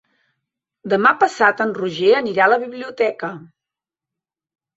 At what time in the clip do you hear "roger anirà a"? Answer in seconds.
1.81-2.53